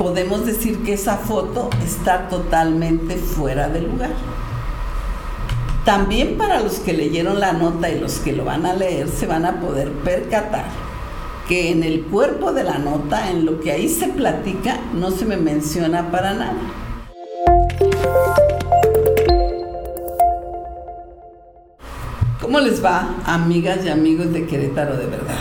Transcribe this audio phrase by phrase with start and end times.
[0.00, 4.12] podemos decir que esa foto está totalmente fuera de lugar.
[5.84, 9.26] También para los que leyeron la nota y los que lo van a leer se
[9.26, 10.64] van a poder percatar
[11.46, 15.26] que en el cuerpo de la nota, en lo que ahí se platica, no se
[15.26, 16.56] me menciona para nada.
[22.40, 25.40] ¿Cómo les va, amigas y amigos de Querétaro de verdad?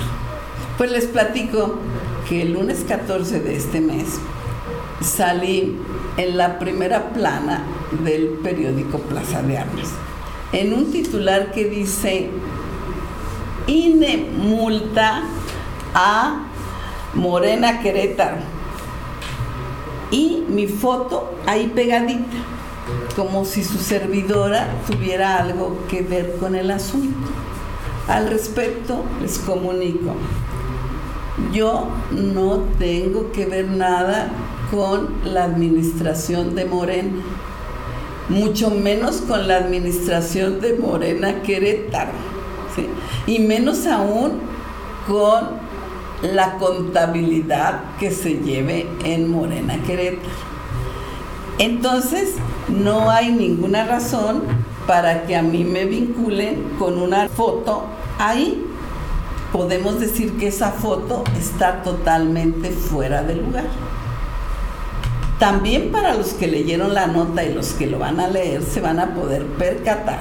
[0.77, 1.75] Pues les platico
[2.27, 4.19] que el lunes 14 de este mes
[5.01, 5.77] salí
[6.17, 7.63] en la primera plana
[8.03, 9.89] del periódico Plaza de Armas,
[10.51, 12.29] en un titular que dice,
[13.67, 15.23] INE multa
[15.93, 16.45] a
[17.13, 18.37] Morena Querétaro.
[20.11, 22.37] Y mi foto ahí pegadita,
[23.15, 27.29] como si su servidora tuviera algo que ver con el asunto.
[28.07, 30.15] Al respecto, les comunico,
[31.53, 34.29] yo no tengo que ver nada
[34.71, 37.21] con la administración de Morena,
[38.29, 42.11] mucho menos con la administración de Morena Querétaro,
[43.25, 44.39] y menos aún
[45.07, 45.69] con
[46.21, 50.49] la contabilidad que se lleve en Morena Querétaro.
[51.57, 52.35] Entonces,
[52.69, 54.43] no hay ninguna razón
[54.87, 57.83] para que a mí me vinculen con una foto
[58.17, 58.65] ahí.
[59.51, 63.65] Podemos decir que esa foto está totalmente fuera de lugar.
[65.39, 68.81] También para los que leyeron la nota y los que lo van a leer se
[68.81, 70.19] van a poder percatar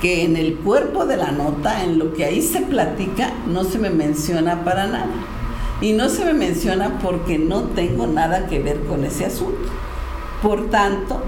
[0.00, 3.80] que en el cuerpo de la nota, en lo que ahí se platica, no se
[3.80, 5.10] me menciona para nada.
[5.80, 9.68] Y no se me menciona porque no tengo nada que ver con ese asunto.
[10.40, 11.20] Por tanto,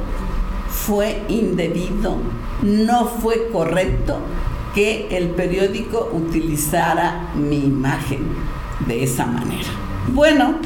[0.68, 2.16] fue indebido,
[2.62, 4.18] no fue correcto
[4.74, 8.20] que el periódico utilizara mi imagen
[8.86, 9.68] de esa manera.
[10.12, 10.56] Bueno,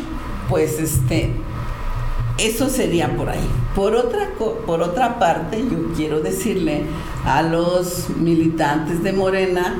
[0.48, 1.30] pues este,
[2.38, 3.48] eso sería por ahí.
[3.74, 6.84] Por otra, por otra parte, yo quiero decirle
[7.24, 9.76] a los militantes de Morena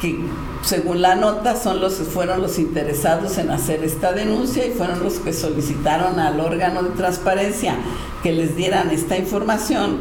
[0.00, 0.18] que
[0.62, 5.14] según la nota son los fueron los interesados en hacer esta denuncia y fueron los
[5.14, 7.76] que solicitaron al órgano de transparencia
[8.22, 9.98] que les dieran esta información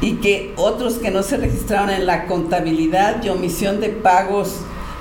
[0.00, 4.56] y que otros que no se registraron en la contabilidad y omisión de pagos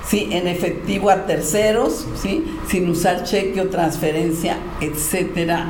[0.05, 0.27] ¿sí?
[0.31, 2.43] en efectivo a terceros, ¿sí?
[2.67, 5.67] sin usar cheque o transferencia, etcétera.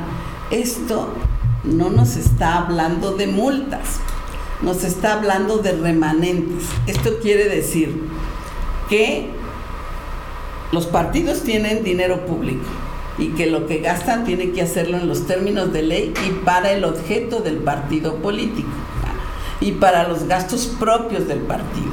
[0.50, 1.14] Esto
[1.62, 4.00] no nos está hablando de multas,
[4.60, 6.64] nos está hablando de remanentes.
[6.88, 8.10] Esto quiere decir
[8.92, 9.24] que
[10.70, 12.66] los partidos tienen dinero público
[13.16, 16.72] y que lo que gastan tiene que hacerlo en los términos de ley y para
[16.72, 18.68] el objeto del partido político
[19.62, 21.90] y para los gastos propios del partido.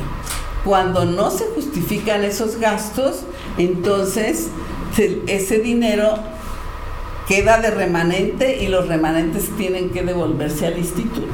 [0.66, 3.22] Cuando no se justifican esos gastos,
[3.58, 4.50] entonces
[5.28, 6.20] ese dinero
[7.30, 11.30] queda de remanente y los remanentes tienen que devolverse al instituto.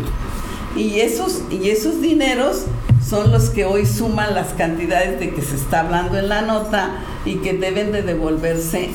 [0.76, 2.66] Y esos, y esos dineros
[3.08, 7.02] son los que hoy suman las cantidades de que se está hablando en la nota
[7.24, 8.90] y que deben de devolverse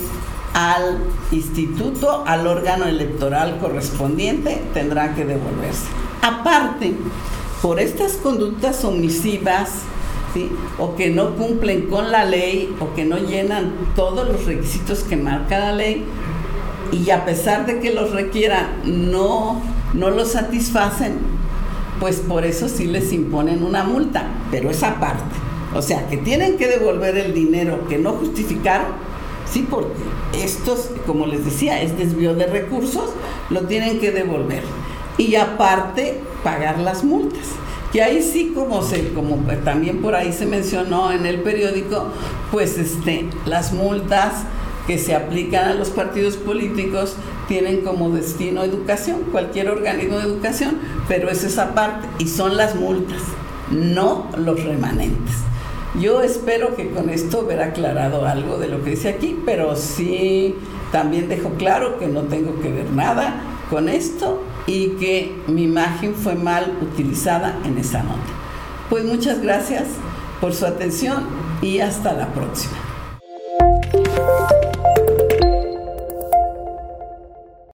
[0.53, 0.99] al
[1.31, 5.87] instituto, al órgano electoral correspondiente, tendrá que devolverse.
[6.23, 6.95] Aparte,
[7.63, 9.71] por estas conductas omisivas,
[10.79, 15.17] o que no cumplen con la ley, o que no llenan todos los requisitos que
[15.17, 16.05] marca la ley,
[16.93, 19.61] y a pesar de que los requieran, no,
[19.95, 21.40] no los satisfacen,
[22.01, 25.37] pues por eso sí les imponen una multa, pero esa parte.
[25.75, 28.89] O sea, que tienen que devolver el dinero que no justificaron,
[29.49, 29.93] sí, porque
[30.35, 33.11] estos, como les decía, es desvío de recursos,
[33.51, 34.63] lo tienen que devolver.
[35.19, 37.47] Y aparte, pagar las multas.
[37.93, 42.07] Que ahí sí, como se, como también por ahí se mencionó en el periódico,
[42.51, 44.45] pues este, las multas
[44.87, 47.17] que se aplican a los partidos políticos
[47.49, 50.79] tienen como destino educación, cualquier organismo de educación,
[51.09, 53.23] pero es esa parte y son las multas,
[53.71, 55.35] no los remanentes.
[56.01, 60.55] Yo espero que con esto ver aclarado algo de lo que dice aquí, pero sí
[60.93, 66.15] también dejo claro que no tengo que ver nada con esto y que mi imagen
[66.15, 68.19] fue mal utilizada en esa nota.
[68.89, 69.85] Pues muchas gracias
[70.41, 71.27] por su atención
[71.63, 72.77] y hasta la próxima.